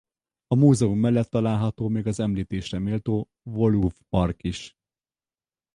A 0.47 0.55
múzeum 0.55 0.99
mellett 0.99 1.29
található 1.29 1.87
még 1.87 2.07
az 2.07 2.19
említésre 2.19 2.79
méltó 2.79 3.29
Woluwe-park 3.43 4.43
is. 4.43 4.77